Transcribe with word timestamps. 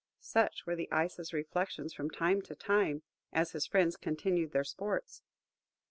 Such 0.19 0.65
were 0.65 0.75
the 0.75 0.91
Ice's 0.91 1.31
reflections 1.31 1.93
from 1.93 2.09
time 2.09 2.41
to 2.49 2.55
time, 2.55 3.03
as 3.31 3.51
his 3.51 3.67
friends 3.67 3.95
continued 3.97 4.51
their 4.51 4.63
sports. 4.63 5.21